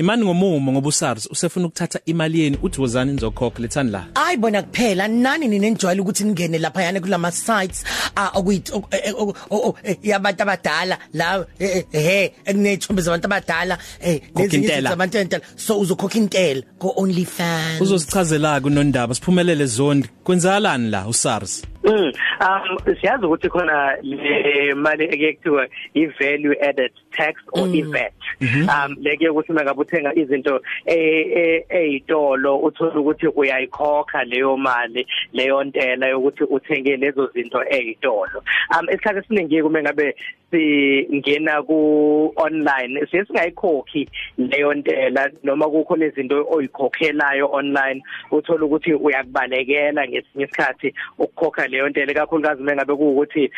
imani 0.00 0.24
ngomumo 0.24 0.72
ngoba 0.72 0.88
uSARS 0.88 1.28
usefuna 1.30 1.66
ukuthatha 1.66 2.00
imali 2.06 2.40
yeni 2.40 2.58
uthi 2.62 2.80
wozani 2.80 3.12
nizokhokha 3.12 3.62
lethani 3.62 3.90
la? 3.90 4.06
Hayi 4.14 4.36
bona 4.36 4.62
kuphela 4.62 5.08
nani 5.08 5.48
ninenjwayelo 5.48 6.02
ukuthi 6.02 6.24
ningene 6.24 6.58
lapha 6.58 6.82
yana 6.82 7.00
kulama 7.00 7.30
sites 7.30 7.84
okuyithi 8.34 8.72
yabantu 10.02 10.42
abadala 10.42 10.98
la 11.12 11.46
he 11.92 12.32
ekunethombe 12.44 13.02
zabantu 13.02 13.26
abadala 13.26 13.78
eh 14.00 14.20
Khokha 14.34 14.80
zabantu 14.82 15.18
entela 15.18 15.44
so 15.56 15.80
uzokhokha 15.80 16.18
intela 16.18 16.62
ko 16.78 16.94
OnlyFans 16.96 17.80
uzosichazela 17.80 18.60
kunondaba 18.60 19.14
siphumelele 19.14 19.66
zondi. 19.66 20.08
Kwenzakalani 20.24 20.90
la 20.90 21.08
uSARS? 21.08 21.62
Mm 21.84 22.12
um 22.40 22.78
siyazi 23.00 23.26
ukuthi 23.26 23.48
khona 23.48 23.96
le 24.02 24.74
mali 24.74 25.04
ekuthiwa 25.04 25.66
i 25.94 26.06
value 26.18 26.54
added 26.60 26.92
tax 27.16 27.34
or 27.52 27.66
mm. 27.66 27.74
IVAT 27.74 28.12
Mhm. 28.40 28.68
um 28.68 28.96
leke 29.00 29.28
ukuthi 29.28 29.52
mangabe 29.52 29.80
uthenga 29.80 30.14
izinto 30.14 30.60
ezitolo 30.86 32.58
uthola 32.58 33.00
ukuthi 33.00 33.26
uyayikhokha 33.26 34.24
leyo 34.24 34.56
mali 34.56 35.06
leyo 35.32 35.64
ntela 35.64 36.06
yokuthi 36.06 36.44
uthenge 36.44 36.96
lezo 36.96 37.30
zinto 37.34 37.64
ezitolo 37.70 38.42
um 38.78 38.88
esikhathi 38.88 39.18
esiningi 39.18 39.62
kume 39.62 39.82
ngabe 39.82 40.14
singena 40.50 41.62
ku 41.62 42.32
online 42.36 43.06
sisingayikhokhi 43.10 44.08
leyo 44.38 44.74
ntela 44.74 45.30
noma 45.42 45.68
kukho 45.68 45.96
lezinto 45.96 46.46
oyikhokhelayo 46.50 47.52
online 47.52 48.02
uthola 48.30 48.64
ukuthi 48.64 48.94
uyakubalekela 48.94 50.08
ngesinye 50.08 50.44
isikhathi 50.44 50.94
ukukhokha 51.18 51.66
leyo 51.70 51.88
ntela 51.88 52.14
kakhulukazi 52.14 52.62
mengabe 52.62 52.94
kuukuthi 52.94 53.50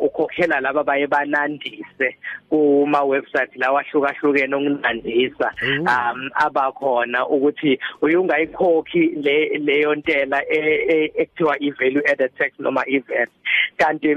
ukhokhela 0.00 0.60
laba 0.60 0.84
baye 0.84 1.06
banandise 1.06 2.08
kuma 2.50 3.02
website 3.02 3.56
lawa 3.56 3.80
ahlukahlukene 3.80 4.54
okunandisa 4.56 5.52
um 5.80 6.30
abakhona 6.34 7.26
ukuthi 7.26 7.78
uyungayikhokhi 8.02 9.02
le 9.24 9.58
leyo 9.58 9.94
ntela 9.94 10.42
ekuthiwa 10.48 11.56
i 11.60 11.70
value 11.70 12.02
added 12.10 12.32
tax 12.38 12.52
noma 12.58 12.82
i 12.86 12.98
VAT 12.98 13.30
kanti 13.76 14.16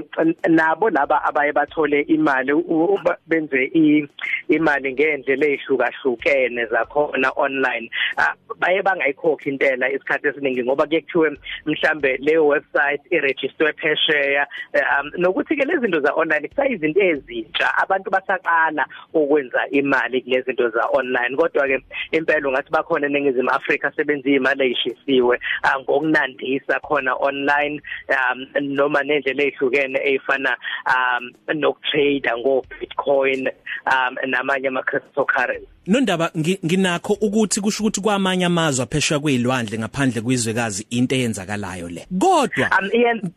nabo 0.50 0.90
laba 0.90 1.24
abaye 1.24 1.52
bathole 1.52 2.02
imali 2.02 2.54
benze 3.28 3.72
imali 4.50 4.94
ngendlela 4.94 5.46
ezihlukahlukene 5.46 6.66
zakhona 6.66 7.32
online 7.36 7.90
baye 8.60 8.82
bangayikhokhi 8.82 9.50
intela 9.50 9.92
isikhathi 9.92 10.28
esiningi 10.28 10.64
ngoba 10.64 10.86
kuyekuthiwe 10.86 11.38
mhlambe 11.66 12.18
leyo 12.18 12.48
website 12.48 13.02
iregister 13.42 13.74
phesheya. 13.74 14.46
Nokuthi 15.18 15.56
ke 15.56 15.66
lezi 15.66 15.82
zinto 15.82 16.02
za 16.02 16.14
online 16.14 16.48
kusayizinto 16.48 17.02
ezintsha. 17.02 17.78
Abantu 17.78 18.12
basaqala 18.12 18.86
ukwenza 19.14 19.68
imali 19.72 20.22
kulezi 20.22 20.46
zinto 20.46 20.70
za 20.70 20.86
online 20.94 21.36
kodwa 21.36 21.68
ke 21.68 21.84
impela 22.12 22.48
ungathi 22.48 22.72
bakhona 22.72 23.08
eningizimu 23.08 23.50
Afrika 23.50 23.92
sebenza 23.96 24.30
imali 24.30 24.64
eyishisiwe 24.64 25.40
ngokunandisa 25.80 26.80
khona 26.80 27.16
online 27.16 27.82
noma 28.62 29.04
nendlela 29.04 29.44
ezihlukene 29.44 30.00
ezifana 30.04 30.58
um 30.88 31.32
nokutrade 31.54 32.32
ngo 32.38 32.66
Bitcoin 32.80 33.50
um 33.86 34.16
namanye 34.28 34.68
ama 34.68 34.84
cryptocurrency 34.84 35.68
Nondaba 35.88 36.32
nginakho 36.38 37.14
ukuthi 37.14 37.62
kusho 37.62 37.84
ukuthi 37.84 38.02
kwamanye 38.02 38.46
amazwe 38.46 38.84
apheshwa 38.84 39.20
kwezilwandle 39.20 39.80
ngaphandle 39.80 40.22
kwizwekazi 40.22 40.86
into 40.90 41.16
eyenzakalayo 41.16 41.90
le. 41.90 42.06
Kodwa 42.20 42.70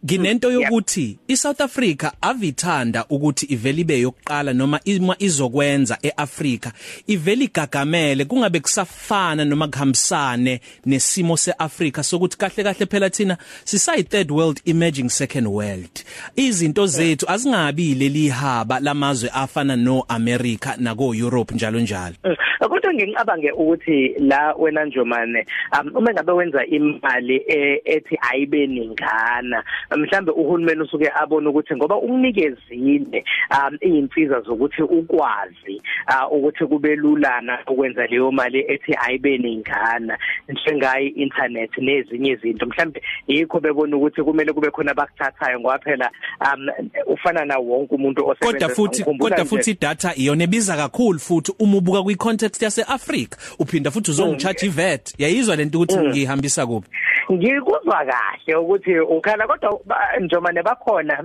nginento 0.04 0.52
yokuthi 0.52 1.18
iSouth 1.28 1.60
Africa 1.60 2.10
avithanda 2.20 3.04
ukuthi 3.08 3.46
ivele 3.46 3.80
ibe 3.80 4.00
yokuqala 4.00 4.52
noma 4.52 4.80
ima 4.84 5.16
izokwenza 5.18 5.98
eAfrica 6.02 6.72
ivele 7.06 7.44
igagamele 7.44 8.24
kungabe 8.24 8.60
kusafana 8.60 9.44
noma 9.44 9.68
kuhambisane 9.68 10.60
nesimo 10.86 11.36
seAfrica 11.36 12.02
sokuthi 12.02 12.36
kahle 12.36 12.62
kahle 12.62 12.86
phela 12.86 13.10
thina 13.10 13.38
sisayi 13.64 14.02
third 14.02 14.30
world 14.30 14.60
emerging 14.66 15.08
second 15.08 15.46
world. 15.46 16.04
Izinto 16.36 16.86
zethu 16.86 17.30
azingabi 17.30 17.94
lelihaba 17.94 18.80
lamazwe 18.80 19.30
afana 19.30 19.76
no 19.76 20.04
America 20.08 20.76
nako 20.78 21.14
Europe 21.14 21.54
njalo 21.54 21.80
njalo. 21.80 22.14
Kodwa 22.60 22.94
ngicabange 22.94 23.50
ukuthi 23.50 24.14
la 24.18 24.54
wena 24.58 24.84
Njomane 24.84 25.46
um 25.80 25.90
uma 25.96 26.12
ngabe 26.12 26.32
wenza 26.32 26.66
imali 26.66 27.42
ethi 27.84 28.18
ayibe 28.30 28.66
ningana 28.66 29.64
mhlambe 29.96 30.32
uhulumeni 30.32 30.82
usuke 30.82 31.10
abona 31.14 31.50
ukuthi 31.50 31.76
ngoba 31.76 31.96
umnikezile 31.96 33.24
um 33.50 33.76
izinsiza 33.80 34.40
zokuthi 34.40 34.82
ukwazi 34.82 35.82
ukuthi 36.30 36.66
kube 36.66 36.96
lulana 36.96 37.58
ukwenza 37.66 38.06
leyo 38.06 38.32
mali 38.32 38.64
ethi 38.68 38.94
ayibe 39.06 39.38
ningana. 39.38 40.18
Njengayi 40.48 41.08
internet 41.08 41.70
nezinye 41.78 42.30
izinto. 42.30 42.66
Mhlambe 42.66 43.02
yikho 43.28 43.60
bebona 43.60 43.96
ukuthi 43.96 44.22
kumele 44.22 44.52
kube 44.52 44.70
khona 44.70 44.90
abakuthathayo 44.90 45.60
ngoba 45.60 45.78
phela 45.78 46.10
um 46.40 46.68
ufana 47.06 47.44
na 47.44 47.58
wonke 47.58 47.94
umuntu 47.94 48.28
osebenza 48.28 48.66
kodwa 48.66 48.68
futhi 48.68 49.04
kodwa 49.04 49.44
futhi 49.44 49.70
idatha 49.70 50.14
iyona 50.16 50.44
ebiza 50.44 50.76
kakhulu 50.76 51.18
futhi 51.18 51.52
uma 51.58 51.76
ubuka 51.76 52.02
kwi 52.02 52.14
context 52.14 52.62
yaseAfrica 52.62 53.36
uphinda 53.58 53.90
futhi 53.90 54.10
uzongicharge 54.10 54.66
iVAT 54.66 55.14
yayizwa 55.18 55.56
lento 55.56 55.78
ukuthi 55.78 55.98
ngihambisa 55.98 56.66
kuphi? 56.66 56.88
Ngikuzwa 57.32 58.04
kahle 58.04 58.54
ukuthi 58.56 58.98
ukhala 59.00 59.46
kodwa 59.46 59.80
njengoba 60.20 60.52
nebakhona 60.52 61.24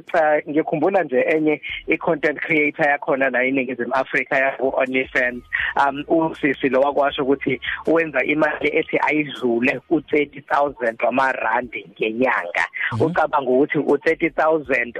ngikhumbula 0.50 1.04
nje 1.04 1.26
enye 1.28 1.62
i-content 1.88 2.40
creator 2.40 2.90
yakhona 2.90 3.30
la 3.30 3.44
eNingizimu 3.44 3.94
Afrika 3.94 4.38
yaku 4.38 4.74
OnlyFans. 4.78 5.44
Um 5.76 6.04
usisi 6.08 6.70
lo 6.70 6.82
wakwasho 6.82 7.24
ukuthi 7.24 7.62
wenza 7.88 8.24
imali 8.24 8.70
ethi 8.78 9.00
ayidlule 9.08 9.82
u30000 9.92 11.06
wamarandi 11.06 11.86
ngenyanga. 11.92 12.66
Ucabanga 13.00 13.52
ukuthi 13.52 13.78
u30000 13.78 14.94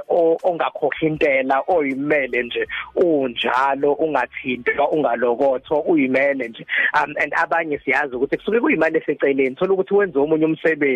ongakhokhi 0.44 1.06
intela 1.06 1.62
oyimele 1.66 2.42
nje 2.42 2.66
unjalo 2.96 3.92
ungathintwa 3.92 4.90
ungalokothwa 4.90 5.84
uyimele 5.84 6.48
nje. 6.48 6.66
Um 6.94 7.14
and 7.22 7.34
abanye 7.34 7.78
siyazi 7.78 8.16
ukuthi 8.16 8.36
kusuke 8.36 8.60
kuyimali 8.60 8.98
eseceleni 8.98 9.54
thola 9.54 9.72
ukuthi 9.72 9.94
wenza 9.94 10.20
omunye 10.20 10.44
umsebenzi. 10.44 10.89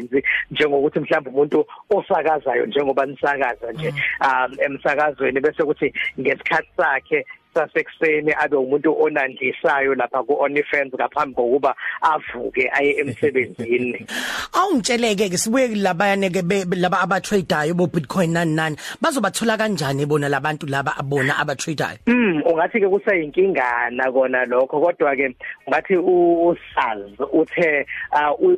Njengokuthi 0.51 1.01
mhlawumbe 1.01 1.31
umuntu 1.31 1.67
osakazayo 1.91 2.67
njengoba 2.67 3.07
nisakaza 3.07 3.73
nje 3.73 3.95
um 4.21 4.51
emsakazweni 4.65 5.41
bese 5.41 5.63
kuthi 5.65 5.95
ngesikhathi 6.21 6.69
sakhe 6.77 7.27
sasekuseni 7.55 8.33
abe 8.39 8.57
umuntu 8.57 8.93
onandisayo 9.01 9.95
lapha 9.95 10.23
ku 10.27 10.35
OnlyFans 10.41 10.95
ngaphambi 10.95 11.35
kokuba 11.35 11.75
avuke 12.03 12.71
aye 12.73 12.99
emsebenzini. 13.01 14.07
Awungitsheleke 14.59 15.31
ke 15.31 15.39
sibuye 15.39 15.69
labayane 15.75 16.31
ke 16.31 16.43
laba 16.77 17.03
aba 17.03 17.21
tradeayo 17.21 17.75
bo 17.75 17.87
Bitcoin 17.87 18.33
nani 18.33 18.55
nani 18.55 18.77
bazobathola 19.01 19.57
kanjani 19.57 20.07
bona 20.07 20.29
labantu 20.29 20.67
laba 20.67 20.97
abona 20.99 21.39
aba 21.39 21.55
tradeayo 21.55 21.99
mm 22.07 22.43
ungathi 22.47 22.81
ke 22.81 22.89
kusayinkingana 22.89 24.13
kona 24.13 24.45
lokho 24.45 24.81
kodwa 24.81 25.17
ke 25.17 25.35
ungathi 25.67 25.97
usazi 25.97 27.23
uthe 27.33 27.87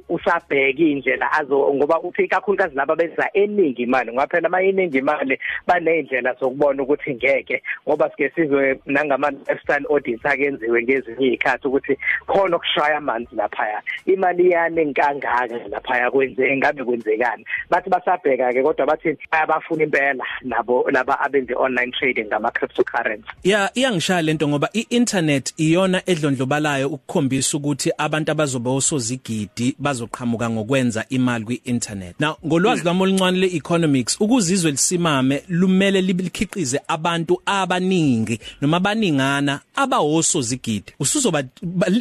usabheka 0.08 0.82
indlela 0.82 1.32
azo 1.32 1.74
ngoba 1.74 2.00
uthi 2.00 2.28
kakhulukazi 2.28 2.76
laba 2.76 2.96
benza 2.96 3.30
eningi 3.34 3.82
imali 3.82 4.12
ngoba 4.12 4.26
phela 4.26 4.48
mayiningi 4.48 4.98
imali 4.98 5.38
banezindlela 5.66 6.34
zokubona 6.40 6.82
ukuthi 6.82 7.14
ngeke 7.14 7.62
ngoba 7.88 8.10
sike 8.10 8.30
sizwe 8.30 8.74
nangama 8.86 9.30
lifestyle 9.30 9.86
audits 9.90 10.26
akenziwe 10.26 10.82
ngezinye 10.82 11.26
izikhathi 11.26 11.68
ukuthi 11.68 11.98
khona 12.26 12.56
okushaya 12.56 12.96
amanzi 12.96 13.36
lapha 13.36 13.82
imali 14.06 14.50
yane 14.50 14.84
nkangaka 14.84 15.68
lapha 15.68 16.10
kwenze 16.10 16.48
engabe 16.48 16.84
kwenzekani? 16.84 17.44
Bathi 17.70 17.90
basabheka 17.90 18.52
ke 18.52 18.62
kodwa 18.62 18.86
bathi 18.86 19.16
bayabafuna 19.32 19.82
impela 19.84 20.24
nabo 20.42 20.90
laba 20.90 21.20
abenze 21.20 21.54
online 21.54 21.92
trading 21.92 22.26
ngama 22.26 22.50
cryptocurrency 22.50 23.28
ya 23.44 23.70
iyangishaya 23.74 24.22
lento 24.22 24.48
ngoba 24.48 24.68
iinternet 24.74 25.54
iyona 25.56 26.02
edlondlobalayo 26.06 26.88
ukukhombisa 26.88 27.56
ukuthi 27.56 27.90
abantu 27.98 28.32
abazoba 28.32 28.70
osozigidi 28.70 29.76
bazoqhamuka 29.78 30.50
ngokwenza 30.50 31.04
imali 31.08 31.44
kwi-internet. 31.44 32.20
Now 32.20 32.36
ngolwazi 32.46 32.84
lwami 32.84 33.02
oluncane 33.02 33.38
le-economics 33.38 34.20
ukuzizwe 34.20 34.70
lisimame 34.70 35.42
lumele 35.48 36.00
libikhiqize 36.00 36.80
abantu 36.88 37.42
abaningi 37.46 38.40
noma 38.60 38.75
abaningana 38.76 39.60
abahosozigidi 39.74 40.92
usuzoba 41.00 41.42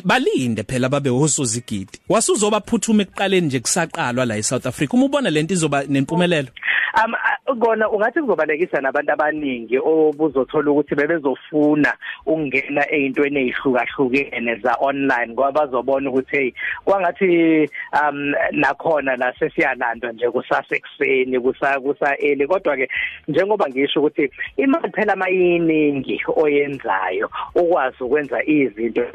balinde 0.04 0.64
phela 0.64 0.90
babe 0.90 1.10
hosozigidi 1.10 2.00
wasuzoba 2.10 2.60
phuthuma 2.62 3.02
ekuqaleni 3.04 3.48
nje 3.48 3.60
kusaqalwa 3.60 4.26
la 4.26 4.38
eSouth 4.38 4.66
Africa. 4.68 4.94
Uma 4.94 5.06
ubona 5.06 5.30
lento 5.30 5.54
izoba 5.54 5.84
nempumelelo? 5.84 6.50
Um 6.96 7.60
kona 7.60 7.90
ungathi 7.90 8.22
kuzobalekisa 8.22 8.82
nabantu 8.82 9.12
abaningi 9.12 9.78
obuzothola 9.78 10.72
ukuthi 10.72 10.96
bebezofuna 10.96 11.94
ukungena 12.26 12.84
ezintweni 12.92 13.40
ezihlukahlukene 13.50 14.56
za 14.56 14.76
online 14.80 15.34
ngoba 15.34 15.52
bazobona 15.52 16.10
ukuthi 16.10 16.38
hey 16.38 16.52
kwangathi 16.86 17.70
um 17.94 18.34
nakhona 18.52 19.16
la 19.16 19.34
sesiyalandwa 19.40 20.12
nje 20.12 20.32
kusasa 20.32 20.76
ekseni 20.76 21.40
kusa 21.40 21.80
kusa 21.80 22.18
eli 22.18 22.48
kodwa 22.48 22.78
ke 22.78 22.90
njengoba 23.28 23.68
ngisho 23.70 24.00
ukuthi 24.00 24.32
imali 24.58 24.90
phela 24.92 25.16
mayiningi 25.16 26.22
oyenzayo 26.36 27.30
ukwazi 27.56 28.04
ukwenza 28.04 28.44
izinto 28.44 29.06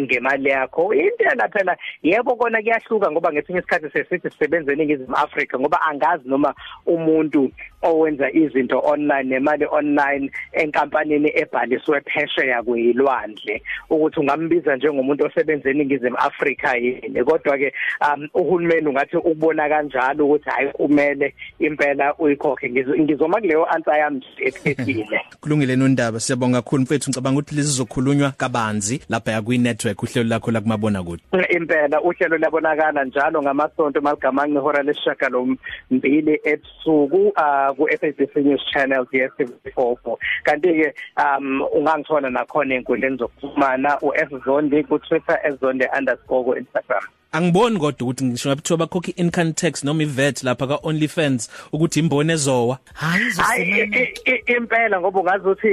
ngemali 0.00 0.48
yakho. 0.48 0.94
Intela 0.94 1.48
phela 1.48 1.76
yebo 2.02 2.36
kona 2.36 2.62
kuyahluka 2.62 3.10
ngoba 3.10 3.32
ngesinye 3.32 3.58
isikhathi 3.58 3.90
sesithi 3.90 4.30
sisebenze 4.30 4.72
eningizimu 4.72 5.16
Afrika 5.16 5.58
ngoba 5.58 5.80
angazi 5.82 6.28
noma 6.28 6.54
umuntu 6.88 7.50
owenza 7.82 8.30
izinto 8.32 8.82
online 8.84 9.28
nemali 9.28 9.66
online 9.70 10.30
enkampanini 10.52 11.32
ebhaliswe 11.34 12.00
phesheya 12.00 12.62
kuyilwandle 12.62 13.62
ukuthi 13.90 14.20
ungambiza 14.20 14.76
njengomuntu 14.76 15.24
osebenza 15.24 15.70
eningizimu 15.70 16.16
Afrika 16.16 16.76
yini. 16.76 17.24
Kodwa 17.24 17.58
ke 17.58 17.72
um 18.00 18.28
uhulumeni 18.34 18.88
ungathi 18.88 19.16
ukubona 19.16 19.68
kanjalo 19.68 20.26
ukuthi 20.26 20.50
hayi 20.50 20.68
kumele 20.68 21.34
impela 21.58 22.14
uyikhokhe. 22.14 22.70
Ngizoma 22.70 23.40
kuleyo 23.40 23.66
answer 23.74 23.98
yami 23.98 24.24
ephethile 24.38 25.20
kulungile 25.40 25.76
nondaba 25.76 26.20
siyabonga 26.20 26.62
kakhulu 26.62 26.82
mfethu. 26.82 27.10
Ngicabanga 27.10 27.38
ukuthi 27.38 27.54
lezi 27.54 27.68
zizokhulunywa 27.68 28.30
kabanzi 28.30 29.00
lapha 29.08 29.32
ya 29.32 29.42
kwi 29.42 29.58
network 29.58 30.02
uhlelo 30.02 30.28
lakho 30.28 30.50
la 30.50 30.60
kumabona 30.60 31.02
kude 31.02 31.22
impela 31.48 32.00
uhlelo 32.00 32.38
labonakala 32.38 33.04
njalo 33.04 33.42
ngamasonto 33.42 34.00
maligamanxe 34.00 34.58
ihora 34.58 34.82
lesishagalo 34.82 35.56
mbili 35.90 36.40
ebusuku 36.44 37.28
uh 37.28 37.67
ku 37.74 37.88
SABC 37.88 38.36
News 38.36 38.64
Channel 38.72 39.04
DSTV44 39.12 40.16
kanti 40.44 40.68
ke 40.68 40.94
um 41.16 41.62
ungangithola 41.72 42.30
nakhona 42.30 42.74
enkundleni 42.74 43.16
zokuxhumana 43.16 43.98
uF 44.02 44.30
Zondi 44.44 44.84
ku 44.84 44.98
Twitter 44.98 45.38
@zonde_ku 45.60 46.56
Instagram. 46.56 47.04
Angiboni 47.38 47.78
kodwa 47.78 48.08
ukuthi 48.08 48.24
ngisho 48.24 48.48
ngaphi 48.48 48.76
bakhokha 48.76 49.12
income 49.16 49.52
tax 49.52 49.84
noma 49.84 50.02
iVAT 50.02 50.42
lapha 50.42 50.66
ka 50.66 50.78
OnlyFans 50.82 51.50
ukuthi 51.72 52.00
imbone 52.00 52.32
ezowa. 52.32 52.78
Hayi 52.94 54.12
impela 54.46 55.00
ngoba 55.00 55.20
ungazi 55.20 55.44
ukuthi 55.44 55.68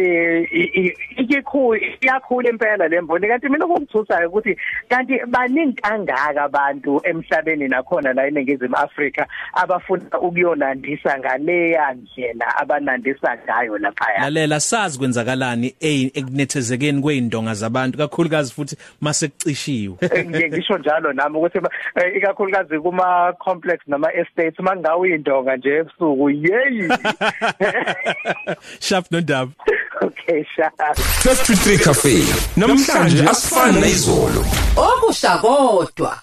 ikikhulu 1.17 1.81
iyakhula 2.01 2.50
impela 2.50 2.88
lemboni 2.88 3.27
kanti 3.27 3.50
mina 3.50 3.65
okungithusayo 3.65 4.29
ukuthi 4.29 4.57
kanti 4.89 5.19
baningi 5.27 5.81
kangaka 5.81 6.44
abantu 6.44 7.01
emhlabeni 7.03 7.67
nakhona 7.67 8.13
la 8.13 8.27
eningizimu 8.27 8.75
Afrika 8.75 9.27
abafuna 9.53 10.19
ukuyonandisa 10.21 11.19
ngaleya 11.19 11.94
ndlela 11.94 12.57
abanandisa 12.57 13.38
ngayo 13.45 13.77
lapha 13.77 14.06
lalela 14.21 14.59
sazi 14.59 15.00
kwenzakalani 15.00 15.75
ekunethezekeni 15.79 17.01
kweindonga 17.01 17.53
zabantu 17.53 17.97
kakhulukazi 17.97 18.53
futhi 18.53 18.77
mase 19.01 19.27
kucishiwe 19.27 19.97
ngisho 20.25 20.77
njalo 20.77 21.13
nami 21.13 21.38
ukuthi 21.38 21.55
eh, 21.96 22.18
ikakhulukazi 22.18 22.80
kuma 22.80 23.34
complex 23.40 23.80
nama 23.88 24.07
estates 24.13 24.60
mangawe 24.60 25.10
indonga 25.10 25.57
nje 25.57 25.69
ebusuku 25.69 26.30
yeyi! 26.30 26.90
Sharp 28.80 29.06
nondaba. 29.12 29.52
Okay 30.02 30.44
sharp. 30.56 30.74
53 31.24 31.78
cafe. 31.84 32.16
Namhlanje 32.57 33.30
asifani 33.30 33.80
nezolo 33.81 34.46
okusha 34.78 35.38
kodwa. 35.38 36.18